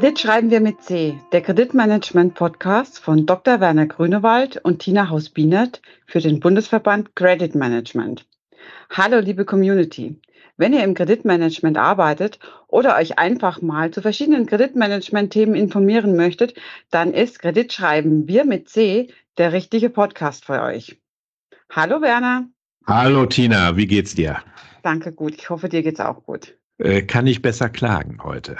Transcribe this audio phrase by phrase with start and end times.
[0.00, 3.60] Kredit schreiben wir mit C, der Kreditmanagement-Podcast von Dr.
[3.60, 8.26] Werner Grünewald und Tina Haus-Bienert für den Bundesverband Credit Management.
[8.88, 10.18] Hallo, liebe Community.
[10.56, 16.54] Wenn ihr im Kreditmanagement arbeitet oder euch einfach mal zu verschiedenen Kreditmanagement-Themen informieren möchtet,
[16.90, 20.98] dann ist Kredit schreiben wir mit C der richtige Podcast für euch.
[21.70, 22.48] Hallo, Werner.
[22.86, 23.76] Hallo, Tina.
[23.76, 24.38] Wie geht's dir?
[24.82, 25.34] Danke, gut.
[25.34, 26.56] Ich hoffe, dir geht's auch gut.
[26.78, 28.56] Äh, kann ich besser klagen heute.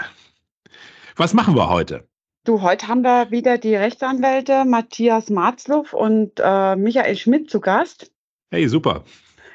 [1.16, 2.08] Was machen wir heute?
[2.44, 8.10] Du, heute haben wir wieder die Rechtsanwälte Matthias Marzluff und äh, Michael Schmidt zu Gast.
[8.50, 9.04] Hey, super.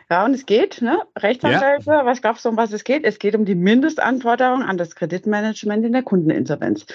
[0.10, 1.02] Ja, und es geht, ne?
[1.18, 2.06] Rechtsanwälte, ja.
[2.06, 3.04] was glaubst du, um was es geht?
[3.04, 6.86] Es geht um die Mindestanforderungen an das Kreditmanagement in der Kundeninsolvenz.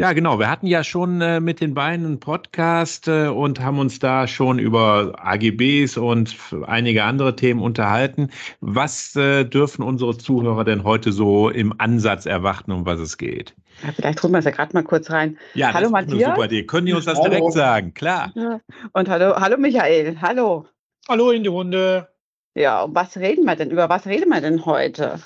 [0.00, 0.38] Ja, genau.
[0.38, 4.26] Wir hatten ja schon äh, mit den beiden einen Podcast äh, und haben uns da
[4.26, 6.34] schon über AGBs und
[6.66, 8.30] einige andere Themen unterhalten.
[8.62, 13.54] Was äh, dürfen unsere Zuhörer denn heute so im Ansatz erwarten, um was es geht?
[13.82, 15.36] Ja, vielleicht holen wir es ja gerade mal kurz rein.
[15.52, 16.24] Ja, hallo das ist Matthias.
[16.24, 16.64] eine super Idee.
[16.64, 17.28] Können die uns das hallo.
[17.28, 17.92] direkt sagen?
[17.92, 18.32] Klar.
[18.36, 18.60] Ja.
[18.94, 20.16] Und hallo, hallo Michael.
[20.22, 20.66] Hallo.
[21.10, 22.08] Hallo in die Runde.
[22.54, 23.70] Ja, um was reden wir denn?
[23.70, 25.20] Über was reden wir denn heute?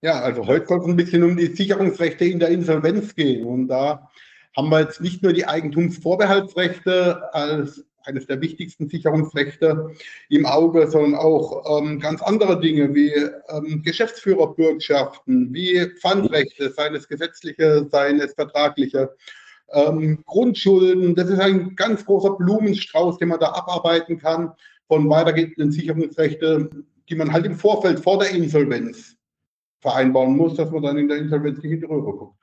[0.00, 3.44] Ja, also heute soll es ein bisschen um die Sicherungsrechte in der Insolvenz gehen.
[3.44, 4.08] Und da
[4.56, 9.90] haben wir jetzt nicht nur die Eigentumsvorbehaltsrechte als eines der wichtigsten Sicherungsrechte
[10.28, 17.08] im Auge, sondern auch ähm, ganz andere Dinge wie ähm, Geschäftsführerbürgschaften, wie Pfandrechte, seien es
[17.08, 19.14] gesetzliche, seien es vertragliche,
[19.72, 21.16] ähm, Grundschulden.
[21.16, 24.52] Das ist ein ganz großer Blumenstrauß, den man da abarbeiten kann
[24.86, 26.70] von weitergehenden Sicherungsrechte,
[27.08, 29.17] die man halt im Vorfeld vor der Insolvenz
[29.80, 32.38] vereinbaren muss, dass man dann in der Insolvenz nicht in die Röhre guckt.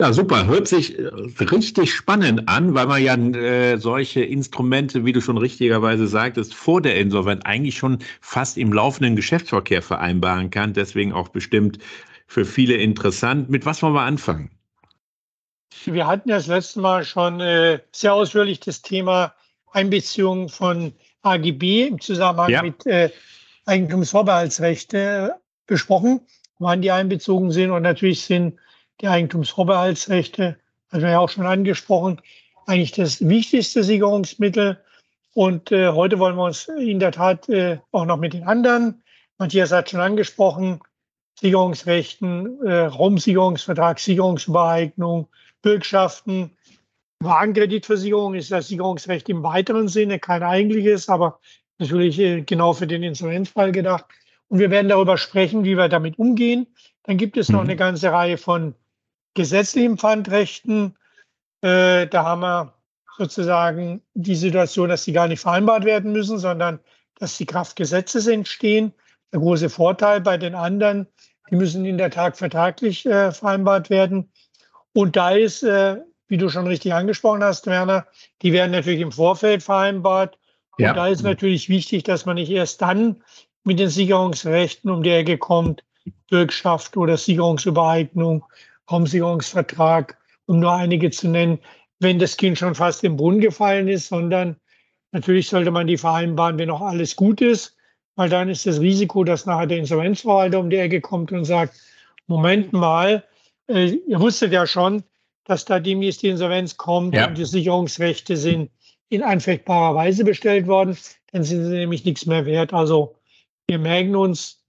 [0.00, 0.46] Ja, super.
[0.46, 1.06] Hört sich äh,
[1.44, 6.82] richtig spannend an, weil man ja äh, solche Instrumente, wie du schon richtigerweise sagtest, vor
[6.82, 10.72] der Insolvenz eigentlich schon fast im laufenden Geschäftsverkehr vereinbaren kann.
[10.72, 11.78] Deswegen auch bestimmt
[12.26, 13.50] für viele interessant.
[13.50, 14.50] Mit was wollen wir anfangen?
[15.84, 19.34] Wir hatten ja das letzte Mal schon äh, sehr ausführlich das Thema
[19.70, 22.62] Einbeziehung von AGB im Zusammenhang ja.
[22.62, 23.10] mit äh,
[23.66, 26.20] Eigentumsvorbehaltsrechte besprochen,
[26.58, 27.70] wann die einbezogen sind.
[27.70, 28.58] Und natürlich sind
[29.00, 30.56] die Eigentumsvorbehaltsrechte,
[30.90, 32.20] das wir ja auch schon angesprochen,
[32.66, 34.80] eigentlich das wichtigste Sicherungsmittel.
[35.34, 39.02] Und äh, heute wollen wir uns in der Tat äh, auch noch mit den anderen,
[39.38, 40.80] Matthias hat schon angesprochen,
[41.40, 45.28] Sicherungsrechten, äh, Raumsicherungsvertrag, Sicherungsübereignung,
[45.60, 46.52] Bürgschaften,
[47.18, 51.40] Wagenkreditversicherung ist das Sicherungsrecht im weiteren Sinne, kein eigentliches, aber
[51.78, 54.04] natürlich äh, genau für den Insolvenzfall gedacht.
[54.54, 56.68] Und wir werden darüber sprechen, wie wir damit umgehen.
[57.02, 57.70] Dann gibt es noch mhm.
[57.70, 58.76] eine ganze Reihe von
[59.34, 60.94] gesetzlichen Pfandrechten.
[61.60, 62.72] Äh, da haben wir
[63.18, 66.78] sozusagen die Situation, dass sie gar nicht vereinbart werden müssen, sondern
[67.18, 68.92] dass die Kraftgesetze entstehen.
[69.32, 71.08] Der große Vorteil bei den anderen,
[71.50, 74.30] die müssen in der Tat vertraglich äh, vereinbart werden.
[74.92, 75.96] Und da ist, äh,
[76.28, 78.06] wie du schon richtig angesprochen hast, Werner,
[78.42, 80.38] die werden natürlich im Vorfeld vereinbart.
[80.78, 80.92] Und ja.
[80.92, 83.20] da ist natürlich wichtig, dass man nicht erst dann
[83.64, 85.82] mit den Sicherungsrechten um die Ecke kommt,
[86.28, 88.44] Bürgschaft oder Sicherungsübereignung,
[88.90, 91.58] Raumsicherungsvertrag, um nur einige zu nennen,
[91.98, 94.56] wenn das Kind schon fast im Brunnen gefallen ist, sondern
[95.12, 97.76] natürlich sollte man die vereinbaren, wenn noch alles gut ist,
[98.16, 101.74] weil dann ist das Risiko, dass nachher der Insolvenzverwalter um die Ecke kommt und sagt,
[102.26, 103.24] Moment mal,
[103.68, 105.02] äh, ihr wusstet ja schon,
[105.44, 107.28] dass da demnächst die Insolvenz kommt ja.
[107.28, 108.70] und die Sicherungsrechte sind
[109.08, 110.96] in anfechtbarer Weise bestellt worden,
[111.32, 112.72] dann sind sie nämlich nichts mehr wert.
[112.72, 113.14] Also
[113.66, 114.62] wir merken uns,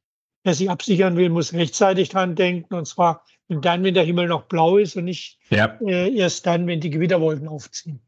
[0.44, 4.44] wer sich absichern will, muss rechtzeitig dran denken und zwar dann, wenn der Himmel noch
[4.44, 5.78] blau ist und nicht ja.
[5.82, 8.00] äh, erst dann, wenn die Gewitterwolken aufziehen.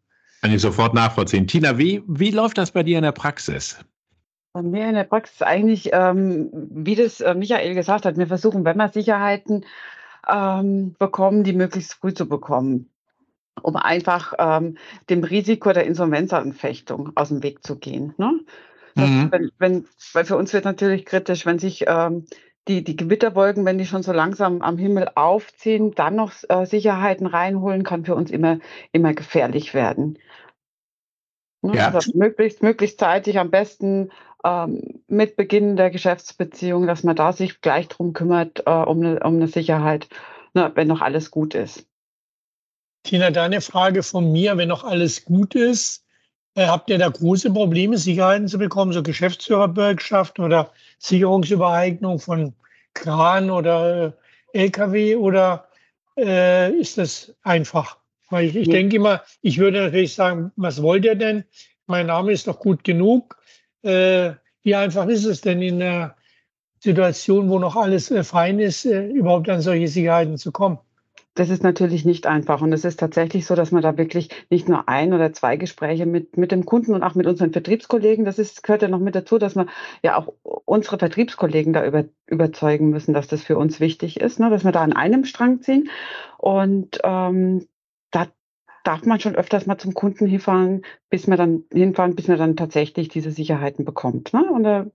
[0.42, 1.48] Kann ich sofort nachvollziehen.
[1.48, 3.78] Tina, wie, wie läuft das bei dir in der Praxis?
[4.54, 8.66] Bei mir in der Praxis eigentlich, ähm, wie das äh, Michael gesagt hat, wir versuchen,
[8.66, 9.66] wenn wir Sicherheiten
[10.28, 12.90] ähm, bekommen, die möglichst früh zu bekommen,
[13.62, 14.78] um einfach ähm,
[15.10, 18.14] dem Risiko der Insolvenzanfechtung aus dem Weg zu gehen.
[18.18, 18.40] Ne?
[18.98, 19.32] Mhm.
[19.32, 22.26] Wenn, wenn, weil für uns wird natürlich kritisch, wenn sich ähm,
[22.68, 27.28] die, die Gewitterwolken, wenn die schon so langsam am Himmel aufziehen, dann noch äh, Sicherheiten
[27.28, 28.60] reinholen, kann für uns immer,
[28.92, 30.18] immer gefährlich werden.
[31.62, 31.76] Ne?
[31.76, 31.92] Ja.
[31.92, 34.12] Also möglichst, möglichst zeitig, am besten
[34.44, 39.20] ähm, mit Beginn der Geschäftsbeziehung, dass man da sich gleich drum kümmert, äh, um, eine,
[39.22, 40.08] um eine Sicherheit,
[40.54, 41.88] ne, wenn noch alles gut ist.
[43.04, 46.06] Tina, deine Frage von mir, wenn noch alles gut ist,
[46.66, 52.54] habt ihr da große Probleme, Sicherheiten zu bekommen, so Geschäftsführerbürgschaft oder Sicherungsübereignung von
[52.96, 54.16] Kran oder
[54.54, 55.68] äh, LKW oder
[56.18, 57.98] äh, ist das einfach?
[58.30, 58.74] Weil ich, ich ja.
[58.74, 61.44] denke immer, ich würde natürlich sagen, was wollt ihr denn?
[61.86, 63.38] Mein Name ist doch gut genug.
[63.84, 64.32] Äh,
[64.64, 66.16] wie einfach ist es denn in einer
[66.80, 70.80] Situation, wo noch alles äh, fein ist, äh, überhaupt an solche Sicherheiten zu kommen?
[71.40, 72.62] Das ist natürlich nicht einfach.
[72.62, 76.06] Und es ist tatsächlich so, dass man da wirklich nicht nur ein oder zwei Gespräche
[76.06, 79.16] mit, mit dem Kunden und auch mit unseren Vertriebskollegen, das ist, gehört ja noch mit
[79.16, 79.68] dazu, dass wir
[80.02, 80.34] ja auch
[80.66, 84.72] unsere Vertriebskollegen da über, überzeugen müssen, dass das für uns wichtig ist, ne, dass wir
[84.72, 85.90] da an einem Strang ziehen.
[86.40, 87.68] Und ähm,
[88.84, 92.56] darf man schon öfters mal zum Kunden hinfahren, bis man dann hinfahren, bis man dann
[92.56, 94.34] tatsächlich diese Sicherheiten bekommt.
[94.34, 94.44] Ne?
[94.52, 94.86] Und da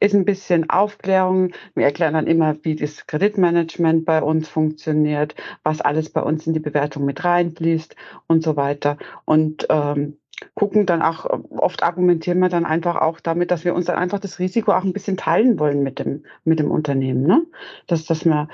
[0.00, 1.52] ist ein bisschen Aufklärung.
[1.74, 6.52] Wir erklären dann immer, wie das Kreditmanagement bei uns funktioniert, was alles bei uns in
[6.52, 7.96] die Bewertung mit reinfließt
[8.26, 8.98] und so weiter.
[9.24, 10.18] Und ähm,
[10.54, 14.18] gucken dann auch, oft argumentieren wir dann einfach auch damit, dass wir uns dann einfach
[14.18, 17.22] das Risiko auch ein bisschen teilen wollen mit dem, mit dem Unternehmen.
[17.22, 17.46] Ne?
[17.86, 18.48] Dass, dass wir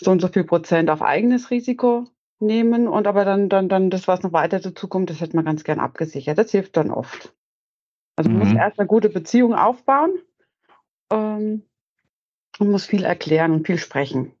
[0.00, 2.06] so und so viel Prozent auf eigenes Risiko
[2.42, 5.44] nehmen und aber dann, dann, dann das, was noch weiter dazu kommt, das hätte man
[5.44, 6.38] ganz gern abgesichert.
[6.38, 7.32] Das hilft dann oft.
[8.16, 8.48] Also man mhm.
[8.48, 10.18] muss erst eine gute Beziehung aufbauen
[11.10, 11.62] ähm,
[12.58, 14.32] und muss viel erklären und viel sprechen.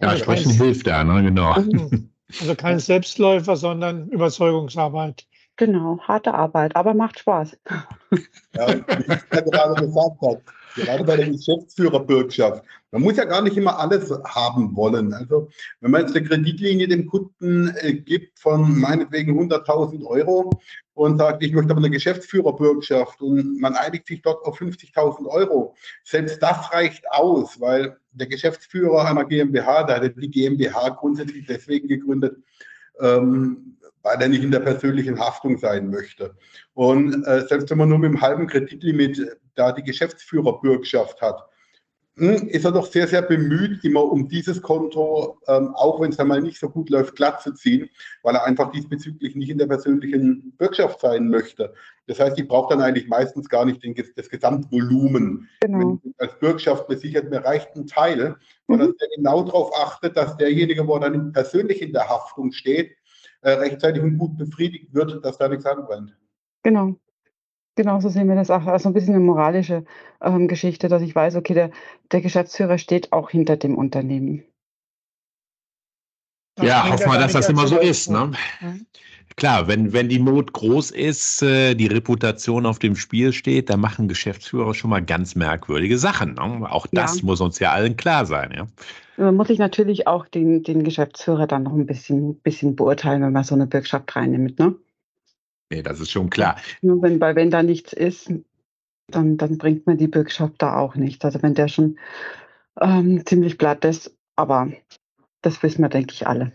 [0.00, 1.22] Ja, also sprechen hilft ja, ne?
[1.22, 1.58] genau.
[1.60, 2.10] Mhm.
[2.40, 5.28] Also kein Selbstläufer, sondern Überzeugungsarbeit.
[5.56, 7.56] Genau, harte Arbeit, aber macht Spaß.
[8.54, 10.42] Ja, wie ich gerade gesagt habe,
[10.74, 12.64] gerade bei der Geschäftsführerbürgschaft.
[12.90, 15.12] Man muss ja gar nicht immer alles haben wollen.
[15.12, 15.48] Also
[15.80, 20.50] wenn man jetzt eine Kreditlinie dem Kunden äh, gibt von meinetwegen 100.000 Euro
[20.94, 25.74] und sagt, ich möchte aber eine Geschäftsführerbürgschaft und man einigt sich dort auf 50.000 Euro,
[26.04, 31.88] selbst das reicht aus, weil der Geschäftsführer einer GmbH, der hat die GmbH grundsätzlich deswegen
[31.88, 32.36] gegründet,
[33.00, 36.36] ähm, weil er nicht in der persönlichen Haftung sein möchte.
[36.74, 41.48] Und äh, selbst wenn man nur mit einem halben Kreditlimit da die Geschäftsführerbürgschaft hat,
[42.16, 46.20] hm, ist er doch sehr, sehr bemüht, immer um dieses Konto, ähm, auch wenn es
[46.20, 47.88] einmal nicht so gut läuft, glatt zu ziehen,
[48.22, 51.74] weil er einfach diesbezüglich nicht in der persönlichen Bürgschaft sein möchte.
[52.06, 55.48] Das heißt, ich brauche dann eigentlich meistens gar nicht den, das Gesamtvolumen.
[55.60, 55.98] Genau.
[56.04, 58.36] Wenn als Bürgschaft besichert, mir reicht ein Teil,
[58.68, 58.92] sondern mhm.
[58.92, 62.96] dass er genau darauf achtet, dass derjenige, wo er dann persönlich in der Haftung steht,
[63.44, 66.16] äh, rechtzeitig und gut befriedigt wird, dass da nichts anbrennt.
[66.62, 66.96] Genau.
[67.76, 68.66] Genau, so sehen wir das auch.
[68.66, 69.84] Also ein bisschen eine moralische
[70.20, 71.70] ähm, Geschichte, dass ich weiß, okay, der,
[72.12, 74.44] der Geschäftsführer steht auch hinter dem Unternehmen.
[76.60, 78.08] Ja, hoffen wir, dass das immer so ist.
[78.10, 78.30] Ne?
[79.36, 83.80] Klar, wenn, wenn die Not groß ist, äh, die Reputation auf dem Spiel steht, dann
[83.80, 86.34] machen Geschäftsführer schon mal ganz merkwürdige Sachen.
[86.34, 86.70] Ne?
[86.70, 87.26] Auch das ja.
[87.26, 88.52] muss uns ja allen klar sein.
[88.56, 88.66] Ja?
[89.16, 93.32] Man muss sich natürlich auch den, den Geschäftsführer dann noch ein bisschen, bisschen beurteilen, wenn
[93.32, 94.58] man so eine Bürgschaft reinnimmt.
[94.58, 94.76] Ne?
[95.70, 96.56] Nee, das ist schon klar.
[96.82, 98.32] Nur wenn, weil wenn da nichts ist,
[99.08, 101.24] dann, dann bringt mir die Bürgschaft da auch nichts.
[101.24, 101.98] Also wenn der schon
[102.80, 104.70] ähm, ziemlich platt ist, aber
[105.42, 106.52] das wissen wir, denke ich, alle.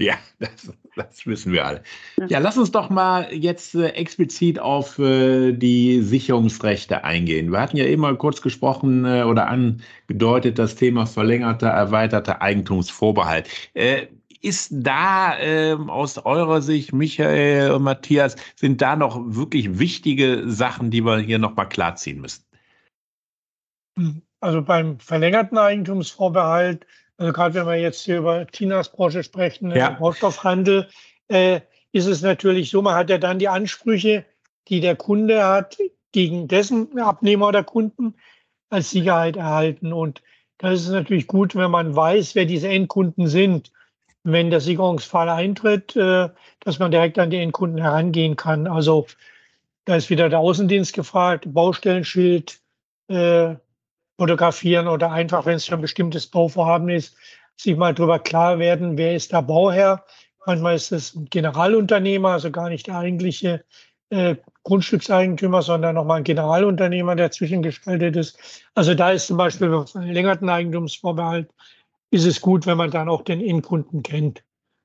[0.00, 1.82] Ja, das, das wissen wir alle.
[2.28, 2.38] Ja.
[2.38, 7.52] lass uns doch mal jetzt äh, explizit auf äh, die Sicherungsrechte eingehen.
[7.52, 13.48] Wir hatten ja immer kurz gesprochen äh, oder angedeutet das Thema verlängerter, erweiterter Eigentumsvorbehalt.
[13.74, 14.06] Äh,
[14.42, 20.90] ist da äh, aus eurer Sicht, Michael und Matthias, sind da noch wirklich wichtige Sachen,
[20.90, 22.44] die wir hier nochmal klarziehen müssen?
[24.40, 26.86] Also beim verlängerten Eigentumsvorbehalt,
[27.20, 29.96] also gerade wenn wir jetzt hier über Tinas Branche sprechen, ja.
[30.00, 30.88] Rohstoffhandel,
[31.28, 31.60] äh,
[31.92, 34.24] ist es natürlich so, man hat ja dann die Ansprüche,
[34.68, 35.78] die der Kunde hat,
[36.12, 38.14] gegen dessen Abnehmer oder Kunden
[38.68, 39.92] als Sicherheit erhalten.
[39.92, 40.22] Und
[40.58, 43.70] da ist es natürlich gut, wenn man weiß, wer diese Endkunden sind
[44.22, 46.28] wenn der Sicherungsfall eintritt, äh,
[46.60, 48.66] dass man direkt an die Endkunden herangehen kann.
[48.66, 49.06] Also
[49.84, 52.60] da ist wieder der Außendienst gefragt, Baustellenschild
[53.08, 53.54] äh,
[54.20, 57.16] fotografieren oder einfach, wenn es schon ein bestimmtes Bauvorhaben ist,
[57.56, 60.04] sich mal darüber klar werden, wer ist der Bauherr.
[60.44, 63.64] Manchmal ist es ein Generalunternehmer, also gar nicht der eigentliche
[64.10, 68.38] äh, Grundstückseigentümer, sondern nochmal ein Generalunternehmer, der zwischengeschaltet ist.
[68.74, 71.48] Also da ist zum Beispiel beim verlängerten Eigentumsvorbehalt
[72.10, 74.42] ist es gut, wenn man dann auch den Endkunden kennt.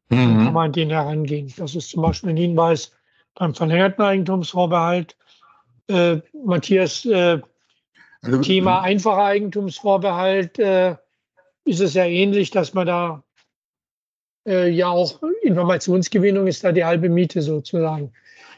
[0.08, 0.16] Mhm.
[0.16, 1.54] Dann kann man an den herangehen.
[1.58, 2.94] Das ist zum Beispiel ein Hinweis
[3.34, 5.18] beim verlängerten Eigentumsvorbehalt.
[5.88, 7.42] Äh, Matthias, äh,
[8.42, 10.96] Thema einfacher Eigentumsvorbehalt äh,
[11.66, 13.24] ist es ja ähnlich, dass man da
[14.48, 18.12] äh, ja auch Informationsgewinnung ist da die halbe Miete sozusagen.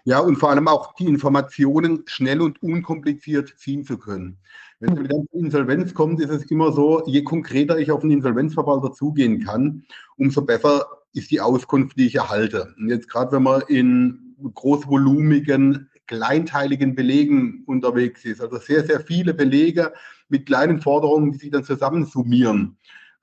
[0.05, 4.37] Ja, und vor allem auch die Informationen schnell und unkompliziert ziehen zu können.
[4.79, 8.11] Wenn es wieder zur Insolvenz kommt, ist es immer so, je konkreter ich auf einen
[8.11, 9.83] Insolvenzverwalter zugehen kann,
[10.17, 12.73] umso besser ist die Auskunft, die ich erhalte.
[12.77, 19.33] Und jetzt gerade, wenn man in großvolumigen, kleinteiligen Belegen unterwegs ist, also sehr, sehr viele
[19.33, 19.93] Belege
[20.29, 22.77] mit kleinen Forderungen, die sich dann zusammensummieren,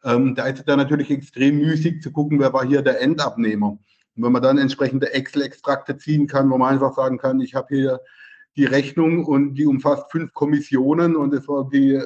[0.04, 3.78] ähm, da ist es dann natürlich extrem müßig zu gucken, wer war hier der Endabnehmer.
[4.16, 7.74] Und wenn man dann entsprechende Excel-Extrakte ziehen kann, wo man einfach sagen kann, ich habe
[7.74, 8.00] hier
[8.56, 12.00] die Rechnung und die umfasst fünf Kommissionen und es war die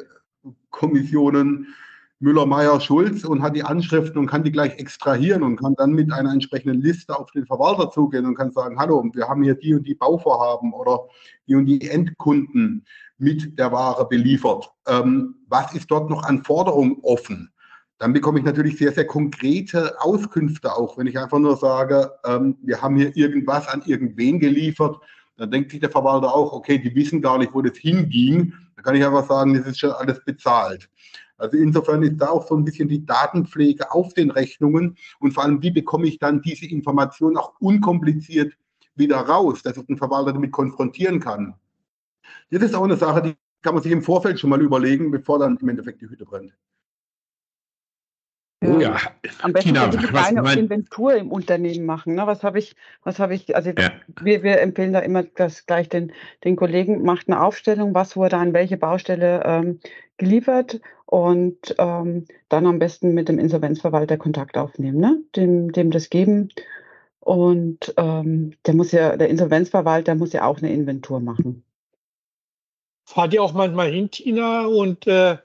[0.71, 1.75] Kommissionen
[2.21, 5.93] Müller, Meyer, Schulz und hat die Anschriften und kann die gleich extrahieren und kann dann
[5.93, 9.55] mit einer entsprechenden Liste auf den Verwalter zugehen und kann sagen, hallo, wir haben hier
[9.55, 11.07] die und die Bauvorhaben oder
[11.47, 12.85] die und die Endkunden
[13.19, 14.69] mit der Ware beliefert.
[14.89, 17.53] Ähm, was ist dort noch an Forderungen offen?
[17.99, 20.99] Dann bekomme ich natürlich sehr, sehr konkrete Auskünfte auch.
[20.99, 24.97] Wenn ich einfach nur sage, ähm, wir haben hier irgendwas an irgendwen geliefert,
[25.37, 28.53] dann denkt sich der Verwalter auch, okay, die wissen gar nicht, wo das hinging.
[28.77, 30.89] Da kann ich einfach sagen, das ist schon alles bezahlt.
[31.39, 35.45] Also insofern ist da auch so ein bisschen die Datenpflege auf den Rechnungen und vor
[35.45, 38.55] allem, wie bekomme ich dann diese Information auch unkompliziert
[38.97, 41.55] wieder raus, dass ich den Verwalter damit konfrontieren kann.
[42.51, 45.39] Das ist auch eine Sache, die kann man sich im Vorfeld schon mal überlegen, bevor
[45.39, 46.53] dann im Endeffekt die Hütte brennt.
[48.61, 48.97] Oh ja,
[49.43, 50.59] am besten Tina, eine kleine mein...
[50.59, 52.17] Inventur im Unternehmen machen.
[52.17, 52.27] Ne?
[52.27, 52.75] Was habe ich,
[53.05, 53.93] was habe ich, also ja.
[54.21, 56.13] wir, wir empfehlen da immer das gleich den,
[56.43, 59.81] den Kollegen, macht eine Aufstellung, was wurde an welche Baustelle ähm,
[60.17, 65.23] geliefert und ähm, dann am besten mit dem Insolvenzverwalter Kontakt aufnehmen, ne?
[65.37, 66.49] dem, dem das geben.
[67.21, 71.63] Und ähm, der muss ja, der Insolvenzverwalter muss ja auch eine Inventur machen.
[73.05, 75.39] Fahrt ihr auch manchmal hin, Tina, und äh,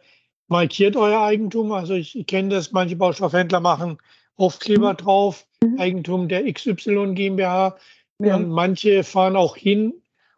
[0.53, 1.71] markiert euer Eigentum.
[1.71, 3.97] Also ich, ich kenne das, manche Baustoffhändler machen
[4.35, 4.97] Aufkleber mhm.
[4.97, 5.79] drauf, mhm.
[5.79, 7.75] Eigentum der XY GmbH.
[8.19, 8.35] Ja.
[8.35, 9.93] Und manche fahren auch hin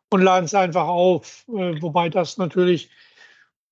[0.09, 1.45] und laden es einfach auf.
[1.49, 2.89] Äh, wobei das natürlich,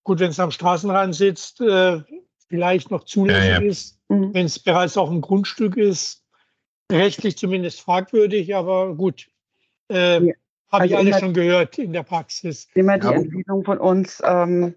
[0.04, 2.02] gut, wenn es am Straßenrand sitzt, äh,
[2.50, 3.66] vielleicht noch zulässig ja, ja.
[3.66, 4.00] ist.
[4.10, 4.34] Mhm.
[4.34, 6.26] Wenn es bereits auf dem Grundstück ist,
[6.92, 9.28] rechtlich zumindest fragwürdig, aber gut.
[9.90, 10.34] Äh, ja.
[10.70, 12.68] Habe also ich alles schon gehört in der Praxis.
[12.74, 14.74] Immer die Empfehlung von uns, ähm,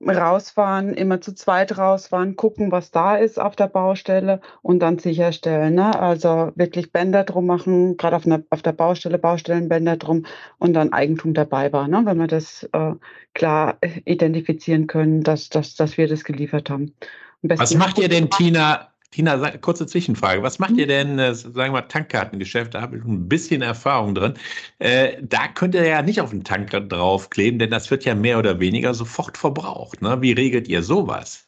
[0.00, 5.74] rausfahren, immer zu zweit rausfahren, gucken, was da ist auf der Baustelle und dann sicherstellen.
[5.74, 5.98] Ne?
[5.98, 10.26] Also wirklich Bänder drum machen, gerade auf, auf der Baustelle, Baustellenbänder drum
[10.58, 12.02] und dann Eigentum dabei war, ne?
[12.04, 12.92] wenn wir das äh,
[13.34, 16.94] klar identifizieren können, dass, dass, dass wir das geliefert haben.
[17.42, 20.42] Was macht ihr denn, Tina, Tina, kurze Zwischenfrage.
[20.42, 20.88] Was macht ihr mhm.
[20.88, 22.74] denn, äh, sagen wir mal, Tankkartengeschäft?
[22.74, 24.34] Da habe ich ein bisschen Erfahrung drin.
[24.78, 28.38] Äh, da könnt ihr ja nicht auf den Tank draufkleben, denn das wird ja mehr
[28.38, 30.02] oder weniger sofort verbraucht.
[30.02, 30.20] Ne?
[30.22, 31.45] Wie regelt ihr sowas?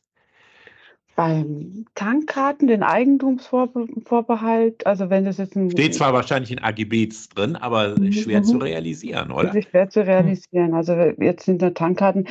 [1.18, 5.68] Beim Tankkarten den Eigentumsvorbehalt, also wenn das jetzt ein.
[5.68, 8.12] Steht zwar wahrscheinlich in AGBs drin, aber mhm.
[8.12, 9.52] schwer zu realisieren, oder?
[9.52, 10.74] Ist schwer zu realisieren.
[10.74, 12.28] Also jetzt sind da Tankkarten.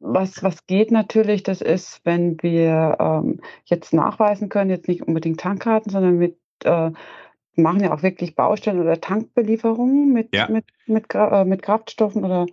[0.00, 5.38] Was, was geht natürlich, das ist, wenn wir ähm, jetzt nachweisen können, jetzt nicht unbedingt
[5.38, 6.90] Tankkarten, sondern mit äh,
[7.54, 10.48] machen ja auch wirklich Baustellen oder Tankbelieferungen mit, ja.
[10.48, 12.46] mit, mit, äh, mit Kraftstoffen oder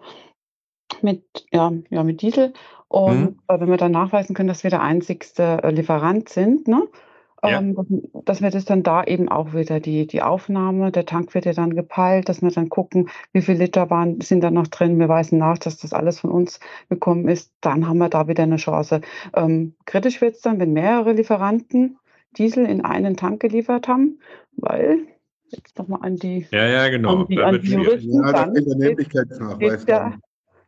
[1.02, 2.54] mit, ja, ja, mit Diesel.
[2.88, 3.40] Und mhm.
[3.48, 6.88] Äh, wenn wir dann nachweisen können, dass wir der einzigste äh, Lieferant sind, ne?
[7.44, 7.60] Ja.
[7.60, 7.76] Ähm,
[8.26, 11.54] dass wir das dann da eben auch wieder die, die Aufnahme, der Tank wird ja
[11.54, 15.00] dann gepeilt, dass wir dann gucken, wie viele Liter waren, sind da noch drin.
[15.00, 17.54] Wir weisen nach, dass das alles von uns gekommen ist.
[17.62, 19.02] Dann haben wir da wieder eine Chance.
[19.36, 21.98] Ähm, kritisch wird es dann, wenn mehrere Lieferanten
[22.38, 24.20] Diesel in einen Tank geliefert haben,
[24.58, 25.00] weil
[25.50, 27.22] jetzt nochmal an die, ja, ja, genau.
[27.22, 30.18] an die, an die Juristen, ja, dann geht, der,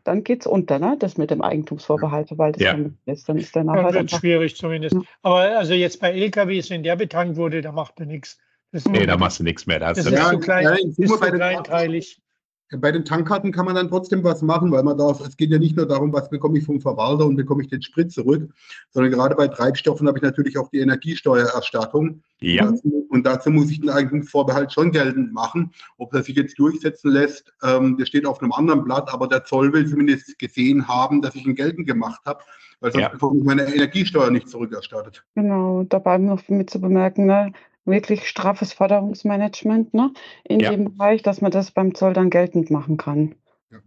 [0.07, 0.95] dann geht es unter, ne?
[0.97, 2.71] das mit dem Eigentumsvorbehalt, weil das ja.
[2.71, 3.27] dann ist.
[3.27, 3.93] Dann ist der Nachweis.
[3.93, 4.95] Dann wird schwierig zumindest.
[4.95, 5.01] Ja.
[5.21, 8.39] Aber also jetzt bei LKWs, wenn der betankt wurde, da macht er nichts.
[8.71, 9.79] Nee, da machst du nichts mehr.
[9.79, 12.21] Da das ist ja, zu klein, ja, ist zu kleinteilig.
[12.69, 15.57] Bei den Tankkarten kann man dann trotzdem was machen, weil man darf, es geht ja
[15.57, 18.49] nicht nur darum, was bekomme ich vom Verwalter und bekomme ich den Sprit zurück,
[18.91, 22.21] sondern gerade bei Treibstoffen habe ich natürlich auch die Energiesteuererstattung.
[22.41, 22.71] Ja.
[23.09, 25.71] Und dazu, muss ich den Eigentumsvorbehalt schon geltend machen.
[25.97, 29.45] Ob das sich jetzt durchsetzen lässt, ähm, das steht auf einem anderen Blatt, aber der
[29.45, 32.41] Zoll will zumindest gesehen haben, dass ich ihn geltend gemacht habe,
[32.81, 33.09] weil sonst ja.
[33.09, 35.23] bekomme ich meine Energiesteuer nicht zurückerstattet.
[35.35, 37.53] Genau, dabei noch mit zu bemerken, ne?
[37.87, 40.13] Wirklich straffes Forderungsmanagement ne,
[40.43, 40.71] in ja.
[40.71, 43.35] dem Bereich, dass man das beim Zoll dann geltend machen kann.
[43.71, 43.79] Ja.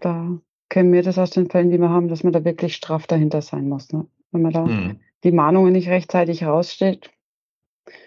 [0.00, 0.38] Da
[0.68, 3.42] kennen wir das aus den Fällen, die wir haben, dass man da wirklich straff dahinter
[3.42, 3.92] sein muss.
[3.92, 4.06] Ne?
[4.30, 5.00] Wenn man da hm.
[5.24, 7.10] die Mahnungen nicht rechtzeitig raussteht,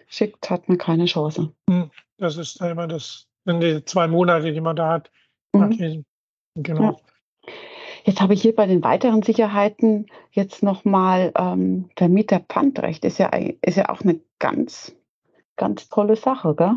[0.08, 1.54] schickt, hat man keine Chance.
[1.70, 1.92] Hm.
[2.18, 5.12] Das ist immer das, sind die zwei Monate, die man da hat.
[5.54, 6.06] Mhm.
[6.56, 6.82] Genau.
[6.82, 6.98] Ja.
[8.04, 13.30] Jetzt habe ich hier bei den weiteren Sicherheiten jetzt nochmal ähm, Vermieter-Pfandrecht ist ja,
[13.62, 14.96] ist ja auch eine ganz
[15.62, 16.76] ganz tolle Sache, gell?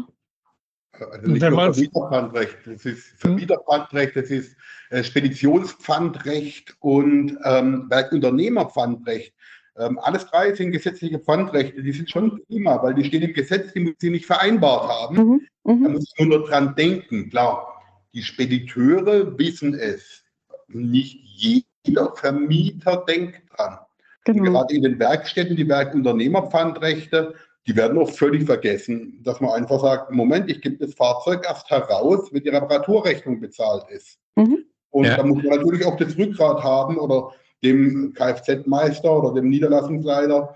[1.11, 4.57] Also nicht nur Vermieterpfandrecht, das ist Vermieterpfandrecht, das ist
[4.91, 9.35] äh, Speditionspfandrecht und ähm, Werkunternehmerpfandrecht.
[9.77, 13.73] Ähm, alles drei sind gesetzliche Pfandrechte, die sind schon prima, weil die stehen im Gesetz,
[13.73, 15.17] die muss sie nicht vereinbart haben.
[15.17, 15.83] Mhm, mhm.
[15.83, 17.31] da muss ich nur dran denken.
[17.31, 20.23] Klar, die Spediteure wissen es.
[20.69, 23.79] Nicht jeder Vermieter denkt dran.
[24.25, 24.53] Genau.
[24.53, 27.35] Gerade in den Werkstätten, die Werkunternehmerpfandrechte,
[27.67, 31.71] die werden oft völlig vergessen, dass man einfach sagt, Moment, ich gebe das Fahrzeug erst
[31.71, 34.19] heraus, wenn die Reparaturrechnung bezahlt ist.
[34.37, 34.65] Mhm.
[34.91, 35.17] Und ja.
[35.17, 40.55] da muss man natürlich auch das Rückgrat haben oder dem Kfz-Meister oder dem Niederlassungsleiter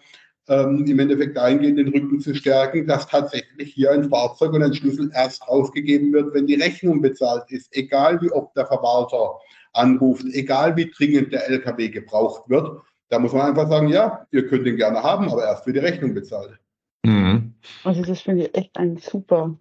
[0.48, 4.74] ähm, im Endeffekt dahingehend den Rücken zu stärken, dass tatsächlich hier ein Fahrzeug und ein
[4.74, 9.38] Schlüssel erst ausgegeben wird, wenn die Rechnung bezahlt ist, egal wie oft der Verwalter
[9.72, 12.80] anruft, egal wie dringend der LKW gebraucht wird.
[13.08, 15.78] Da muss man einfach sagen, ja, ihr könnt ihn gerne haben, aber erst für die
[15.78, 16.58] Rechnung bezahlt.
[17.04, 17.54] Mhm.
[17.84, 19.56] Also das finde ich echt ein super,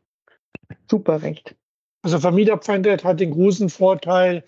[0.89, 1.55] super Recht.
[2.03, 4.43] Also Vermieterpfandrecht hat den großen Vorteil,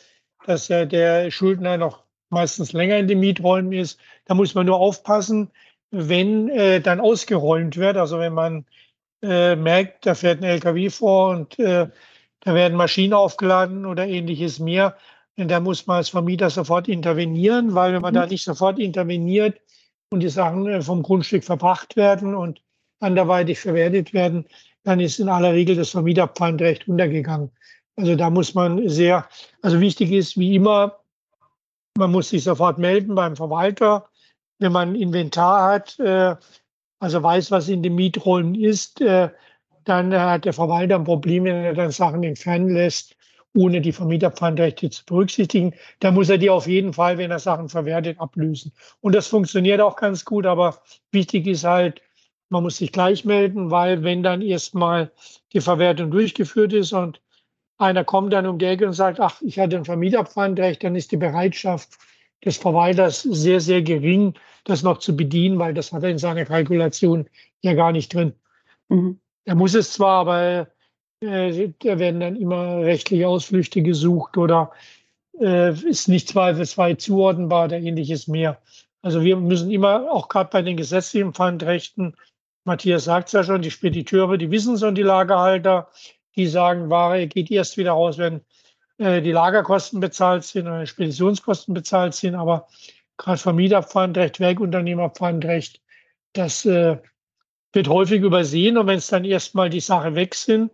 [0.46, 4.00] dass ja der Schuldner noch meistens länger in den Mieträumen ist.
[4.25, 5.50] Da muss man nur aufpassen,
[5.91, 7.98] wenn äh, dann ausgeräumt wird.
[7.98, 8.65] Also wenn man
[9.22, 11.88] äh, merkt, da fährt ein LKW vor und äh,
[12.41, 14.96] da werden Maschinen aufgeladen oder ähnliches mehr,
[15.36, 18.29] da muss man als Vermieter sofort intervenieren, weil wenn man da mhm.
[18.29, 19.60] nicht sofort interveniert
[20.10, 22.62] und die Sachen äh, vom Grundstück verbracht werden und
[23.00, 24.46] anderweitig verwertet werden,
[24.84, 27.51] dann ist in aller Regel das Vermieterpfandrecht untergegangen.
[27.96, 29.27] Also da muss man sehr,
[29.62, 31.00] also wichtig ist wie immer,
[31.98, 34.08] man muss sich sofort melden beim Verwalter,
[34.60, 36.36] wenn man Inventar hat, äh,
[37.00, 39.29] also weiß, was in den Mieträumen ist, äh,
[39.86, 43.15] dann hat der Verwalter ein Problem, wenn er dann Sachen entfernen lässt,
[43.56, 45.74] ohne die Vermieterpfandrechte zu berücksichtigen.
[46.00, 48.72] Da muss er die auf jeden Fall, wenn er Sachen verwertet, ablösen.
[49.01, 52.01] Und das funktioniert auch ganz gut, aber wichtig ist halt,
[52.50, 55.12] man muss sich gleich melden, weil wenn dann erstmal
[55.53, 57.22] die Verwertung durchgeführt ist und
[57.77, 61.12] einer kommt dann um die Ecke und sagt, ach, ich hatte ein Vermieterpfandrecht, dann ist
[61.12, 61.98] die Bereitschaft
[62.44, 66.46] des Verwalters sehr, sehr gering, das noch zu bedienen, weil das hat er in seiner
[66.46, 67.27] Kalkulation
[67.62, 68.34] ja gar nicht drin.
[68.89, 69.20] Mhm.
[69.46, 70.68] Er muss es zwar, aber
[71.22, 74.72] äh, da werden dann immer rechtliche Ausflüchte gesucht oder
[75.39, 78.62] äh, ist nicht zweifelsfrei zuordnenbar oder ähnliches mehr.
[79.01, 82.15] Also wir müssen immer, auch gerade bei den gesetzlichen Pfandrechten,
[82.65, 85.89] Matthias sagt es ja schon, die Spediteure, die wissen es und die Lagerhalter,
[86.36, 88.41] die sagen, Ware geht erst wieder raus, wenn
[88.98, 92.36] äh, die Lagerkosten bezahlt sind oder Speditionskosten bezahlt sind.
[92.36, 92.67] Aber
[93.17, 95.82] gerade Vermieterpfandrecht, Werkunternehmerpfandrecht,
[96.34, 96.98] das äh,
[97.74, 98.78] wird häufig übersehen.
[98.78, 100.72] Und wenn es dann erstmal die Sache weg sind,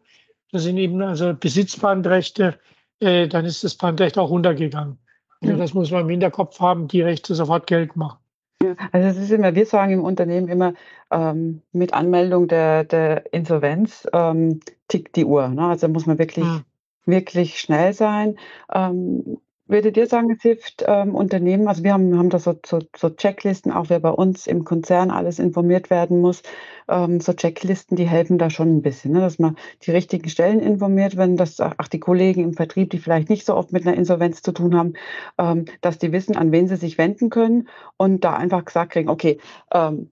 [0.51, 2.59] das sind eben also Besitzpfandrechte,
[2.99, 4.97] äh, dann ist das Pfandrecht auch runtergegangen.
[5.41, 8.19] Also das muss man im Hinterkopf haben, die Rechte sofort Geld machen.
[8.65, 10.73] Ja, also es ist immer, wir sagen im Unternehmen immer,
[11.11, 15.47] ähm, mit Anmeldung der, der Insolvenz ähm, tickt die Uhr.
[15.49, 15.67] Ne?
[15.67, 16.63] Also muss man wirklich, hm.
[17.05, 18.37] wirklich schnell sein.
[18.73, 22.79] Ähm, Würdet ihr sagen, es hilft ähm, Unternehmen, also wir haben, haben da so, so,
[22.95, 26.43] so, Checklisten, auch wer bei uns im Konzern alles informiert werden muss,
[26.87, 29.21] ähm, so Checklisten, die helfen da schon ein bisschen, ne?
[29.21, 33.29] dass man die richtigen Stellen informiert, wenn das auch die Kollegen im Vertrieb, die vielleicht
[33.29, 34.93] nicht so oft mit einer Insolvenz zu tun haben,
[35.39, 39.09] ähm, dass die wissen, an wen sie sich wenden können und da einfach gesagt kriegen,
[39.09, 39.39] okay,
[39.73, 40.11] ähm,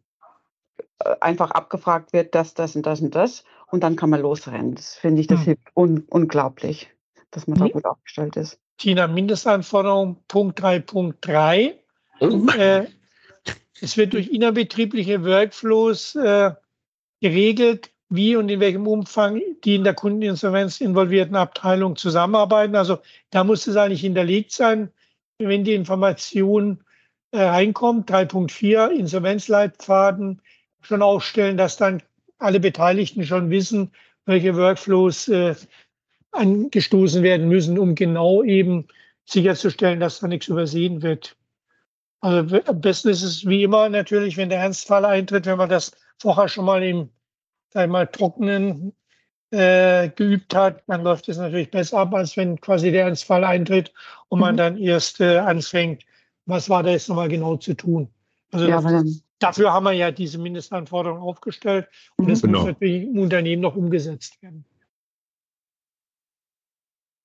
[0.98, 4.74] äh, einfach abgefragt wird, das, das und das und das und dann kann man losrennen.
[4.74, 5.46] Das finde ich, das hm.
[5.46, 6.90] hilft un unglaublich,
[7.30, 8.63] dass man da gut aufgestellt ist.
[8.78, 11.74] Tina, Mindestanforderung Punkt 3.3.
[12.20, 12.48] Oh.
[12.58, 12.88] Äh,
[13.82, 16.52] es wird durch innerbetriebliche Workflows äh,
[17.22, 22.76] geregelt, wie und in welchem Umfang die in der Kundeninsolvenz involvierten Abteilungen zusammenarbeiten.
[22.76, 23.00] Also
[23.32, 24.92] da muss es eigentlich hinterlegt sein,
[25.40, 26.84] wenn die Information
[27.32, 28.12] äh, reinkommt.
[28.12, 30.42] 3.4 Insolvenzleitfaden
[30.82, 32.04] schon aufstellen, dass dann
[32.38, 33.92] alle Beteiligten schon wissen,
[34.26, 35.56] welche Workflows äh,
[36.34, 38.88] angestoßen werden müssen, um genau eben
[39.26, 41.36] sicherzustellen, dass da nichts übersehen wird.
[42.22, 45.92] Also am besten ist es wie immer natürlich, wenn der Ernstfall eintritt, wenn man das
[46.18, 47.10] vorher schon mal im
[47.74, 48.94] mal, trockenen
[49.52, 53.92] äh, geübt hat, dann läuft es natürlich besser ab, als wenn quasi der Ernstfall eintritt
[54.30, 54.58] und man mhm.
[54.58, 56.04] dann erst äh, anfängt,
[56.46, 58.10] was war da jetzt nochmal genau zu tun.
[58.52, 62.60] Also ja, das, dafür haben wir ja diese Mindestanforderungen aufgestellt und das genau.
[62.60, 64.66] muss natürlich im Unternehmen noch umgesetzt werden.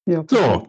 [0.08, 0.24] Ja.
[0.26, 0.66] So.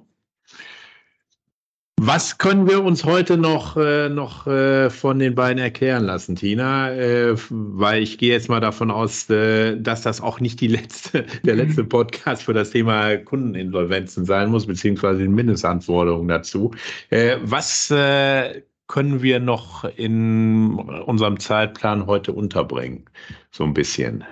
[2.01, 6.91] Was können wir uns heute noch, äh, noch äh, von den beiden erklären lassen, Tina?
[6.91, 11.23] Äh, weil ich gehe jetzt mal davon aus, äh, dass das auch nicht die letzte,
[11.43, 16.71] der letzte Podcast für das Thema Kundeninsolvenzen sein muss, beziehungsweise die Mindestanforderungen dazu.
[17.09, 23.05] Äh, was äh, können wir noch in unserem Zeitplan heute unterbringen?
[23.51, 24.25] So ein bisschen.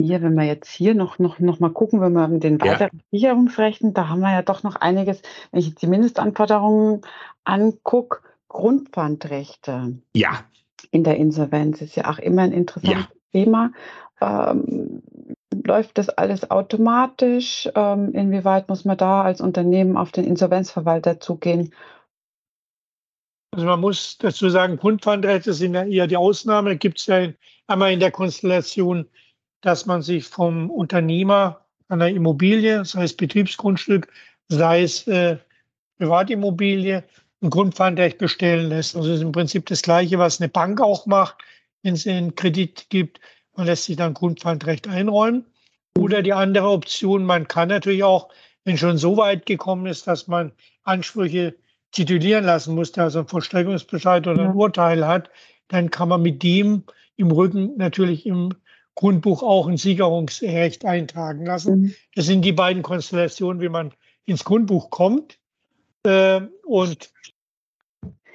[0.00, 2.90] Hier, wenn wir jetzt hier noch, noch, noch mal gucken, wenn wir mit den weiteren
[2.92, 3.04] ja.
[3.10, 7.00] Sicherungsrechten, da haben wir ja doch noch einiges, wenn ich jetzt die Mindestanforderungen
[7.44, 9.98] angucke, Grundpfandrechte.
[10.14, 10.44] Ja.
[10.92, 13.20] In der Insolvenz ist ja auch immer ein interessantes ja.
[13.32, 13.72] Thema.
[14.20, 15.02] Ähm,
[15.64, 17.68] läuft das alles automatisch?
[17.74, 21.74] Ähm, inwieweit muss man da als Unternehmen auf den Insolvenzverwalter zugehen?
[23.52, 26.76] Also man muss dazu sagen, Grundpfandrechte sind ja eher die Ausnahme.
[26.76, 27.28] Gibt es ja
[27.66, 29.08] einmal in der Konstellation
[29.60, 34.08] dass man sich vom Unternehmer einer Immobilie, sei es Betriebsgrundstück,
[34.48, 35.38] sei es äh,
[35.98, 37.04] Privatimmobilie,
[37.40, 38.96] ein Grundpfandrecht bestellen lässt.
[38.96, 41.36] Also ist im Prinzip das Gleiche, was eine Bank auch macht,
[41.82, 43.20] wenn es einen Kredit gibt.
[43.56, 45.46] Man lässt sich dann Grundpfandrecht einräumen.
[45.96, 48.28] Oder die andere Option, man kann natürlich auch,
[48.64, 50.52] wenn schon so weit gekommen ist, dass man
[50.84, 51.54] Ansprüche
[51.92, 55.30] titulieren lassen musste, also einen Vollstreckungsbescheid oder ein Urteil hat,
[55.68, 56.84] dann kann man mit dem
[57.16, 58.54] im Rücken natürlich im
[58.98, 61.80] Grundbuch auch ein Sicherungsrecht eintragen lassen.
[61.80, 61.94] Mhm.
[62.16, 63.92] Das sind die beiden Konstellationen, wie man
[64.24, 65.38] ins Grundbuch kommt.
[66.04, 67.12] Äh, und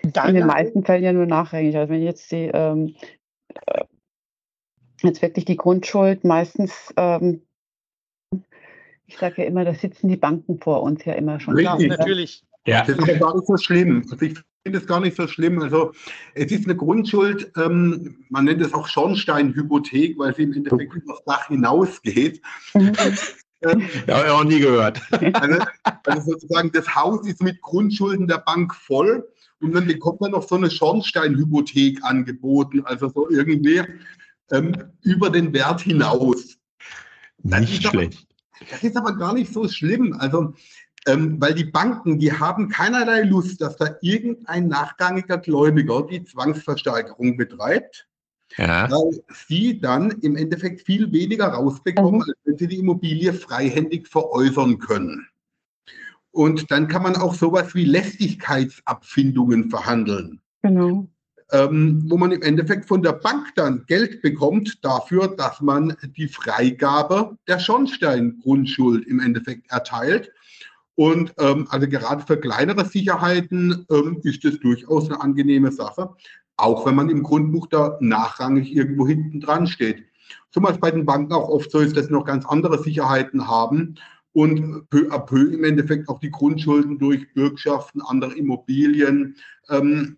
[0.04, 1.76] dann in den meisten Fällen ja nur nachrangig.
[1.76, 2.96] Also wenn jetzt die ähm,
[3.66, 3.84] äh,
[5.02, 7.42] jetzt wirklich die Grundschuld meistens ähm,
[9.06, 11.56] ich sage ja immer, da sitzen die Banken vor uns ja immer schon.
[11.56, 12.46] Richtig, ja, natürlich.
[12.66, 12.86] Ja.
[12.86, 14.06] Das ist ja gar nicht so schlimm.
[14.10, 15.62] Also ich finde es gar nicht so schlimm.
[15.62, 15.92] Also
[16.34, 21.14] es ist eine Grundschuld, ähm, man nennt es auch Schornsteinhypothek, weil sie im Endeffekt über
[21.14, 22.42] das Dach hinausgeht.
[22.74, 22.94] Mhm.
[24.08, 25.02] ja, habe ich auch nie gehört.
[25.12, 25.64] Also,
[26.04, 29.28] also, sozusagen das Haus ist mit Grundschulden der Bank voll
[29.62, 33.82] und dann bekommt man noch so eine Schornsteinhypothek angeboten, also so irgendwie
[34.52, 36.58] ähm, über den Wert hinaus.
[37.44, 38.28] Nicht schlecht.
[38.60, 40.14] Aber, das ist aber gar nicht so schlimm.
[40.20, 40.54] Also
[41.06, 47.36] ähm, weil die Banken, die haben keinerlei Lust, dass da irgendein nachrangiger Gläubiger die Zwangsversteigerung
[47.36, 48.08] betreibt,
[48.58, 48.90] ja.
[48.90, 49.12] weil
[49.48, 52.22] sie dann im Endeffekt viel weniger rausbekommen, mhm.
[52.22, 55.28] als wenn sie die Immobilie freihändig veräußern können.
[56.32, 60.42] Und dann kann man auch sowas wie Lästigkeitsabfindungen verhandeln.
[60.62, 61.08] Genau.
[61.52, 66.28] Ähm, wo man im Endeffekt von der Bank dann Geld bekommt dafür, dass man die
[66.28, 70.32] Freigabe der Schornsteingrundschuld im Endeffekt erteilt
[70.96, 76.10] und ähm, also gerade für kleinere Sicherheiten ähm, ist das durchaus eine angenehme Sache,
[76.58, 80.04] auch wenn man im Grundbuch da nachrangig irgendwo hinten dran steht.
[80.52, 83.48] Zumal es bei den Banken auch oft so ist, dass sie noch ganz andere Sicherheiten
[83.48, 83.96] haben
[84.34, 89.36] und peu à peu im Endeffekt auch die Grundschulden durch Bürgschaften, andere Immobilien,
[89.70, 90.18] ähm,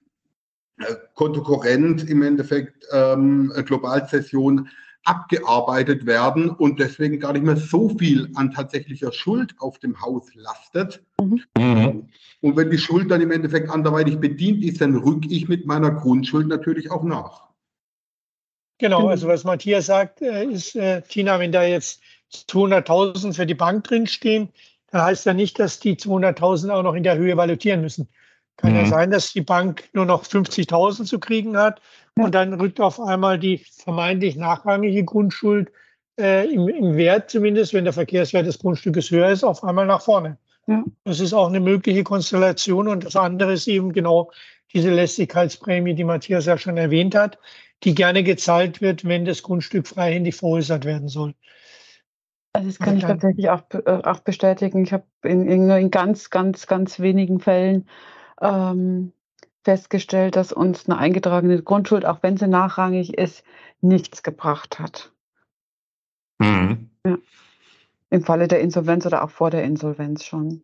[0.78, 4.70] äh, Kontokorrent im Endeffekt, ähm, Globalzession
[5.06, 10.34] abgearbeitet werden und deswegen gar nicht mehr so viel an tatsächlicher Schuld auf dem Haus
[10.34, 11.04] lastet.
[11.22, 12.10] Mhm.
[12.42, 15.92] Und wenn die Schuld dann im Endeffekt anderweitig bedient ist, dann rücke ich mit meiner
[15.92, 17.46] Grundschuld natürlich auch nach.
[18.78, 22.02] Genau, also was Matthias sagt, äh, ist, äh, Tina, wenn da jetzt
[22.34, 24.50] 200.000 für die Bank drinstehen,
[24.92, 28.10] dann heißt ja nicht, dass die 200.000 auch noch in der Höhe valutieren müssen.
[28.58, 28.78] Kann mhm.
[28.78, 31.82] ja sein, dass die Bank nur noch 50.000 zu kriegen hat
[32.18, 35.72] und dann rückt auf einmal die vermeintlich nachrangige Grundschuld
[36.20, 40.02] äh, im, im, Wert zumindest, wenn der Verkehrswert des Grundstückes höher ist, auf einmal nach
[40.02, 40.38] vorne.
[40.68, 40.84] Ja.
[41.04, 42.88] Das ist auch eine mögliche Konstellation.
[42.88, 44.32] Und das andere ist eben genau
[44.74, 47.38] diese Lästigkeitsprämie, die Matthias ja schon erwähnt hat,
[47.84, 51.34] die gerne gezahlt wird, wenn das Grundstück freihändig veräußert werden soll.
[52.54, 54.84] Also das kann ich tatsächlich auch, äh, auch bestätigen.
[54.84, 57.90] Ich habe in, in, in, ganz, ganz, ganz wenigen Fällen
[58.52, 59.12] ähm,
[59.64, 63.44] festgestellt, dass uns eine eingetragene Grundschuld, auch wenn sie nachrangig ist,
[63.82, 65.12] nichts gebracht hat.
[66.40, 66.90] Mhm.
[67.06, 67.18] Ja.
[68.10, 70.64] Im Falle der Insolvenz oder auch vor der Insolvenz schon.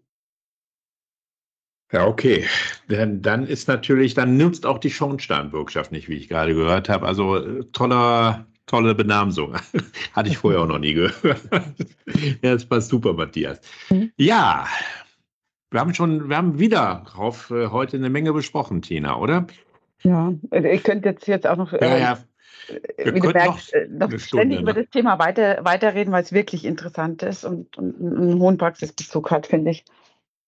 [1.91, 2.45] Ja, okay.
[2.89, 7.05] Denn dann ist natürlich, dann nutzt auch die Schornsteinbürgschaft nicht, wie ich gerade gehört habe.
[7.05, 9.55] Also äh, toller, tolle Benamsung.
[10.13, 11.41] Hatte ich vorher auch noch nie gehört.
[12.41, 13.59] ja, das passt super, Matthias.
[13.89, 14.11] Mhm.
[14.15, 14.67] Ja,
[15.71, 19.47] wir haben schon, wir haben wieder drauf äh, heute eine Menge besprochen, Tina, oder?
[20.03, 22.17] Ja, äh, ich könnte jetzt, jetzt auch noch, ja, ja.
[22.97, 26.65] Äh, wie du merkst, noch, noch ständig über das Thema weiter, weiterreden, weil es wirklich
[26.65, 29.85] interessant ist und, und einen hohen Praxisbezug hat, finde ich.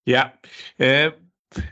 [0.06, 0.34] Ja,
[0.78, 1.12] äh,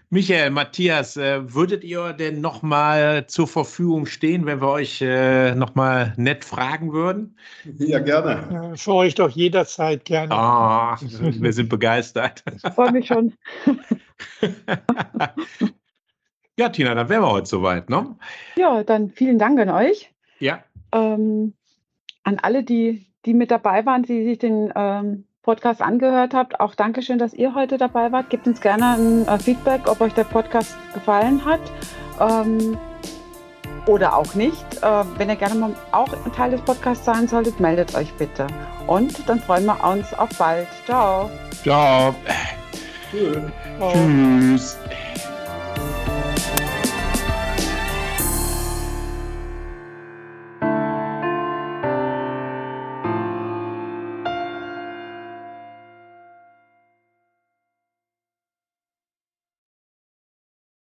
[0.10, 6.14] Michael, Matthias, äh, würdet ihr denn nochmal zur Verfügung stehen, wenn wir euch äh, nochmal
[6.18, 7.38] nett fragen würden?
[7.78, 8.48] Ja, gerne.
[8.52, 10.34] Ja, für euch doch jederzeit gerne.
[10.34, 10.96] Oh,
[11.42, 12.44] wir sind begeistert.
[12.56, 13.34] Ich freue mich schon.
[16.58, 18.16] ja, Tina, dann wären wir heute soweit, ne?
[18.56, 20.12] Ja, dann vielen Dank an euch.
[20.40, 20.64] Ja.
[20.92, 21.54] Ähm,
[22.24, 26.60] an alle, die, die mit dabei waren, die sich den ähm, Podcast angehört habt.
[26.60, 28.30] Auch Dankeschön, dass ihr heute dabei wart.
[28.30, 31.62] Gebt uns gerne ein äh, Feedback, ob euch der Podcast gefallen hat.
[32.20, 32.78] Ähm,
[33.88, 34.66] oder auch nicht.
[34.82, 38.48] Äh, wenn ihr gerne mal auch ein Teil des Podcasts sein solltet, meldet euch bitte.
[38.88, 40.68] Und dann freuen wir uns auf bald.
[40.86, 41.30] Ciao.
[41.64, 42.14] Ciao.
[43.12, 43.38] Tschüss.
[43.92, 44.78] Tschüss.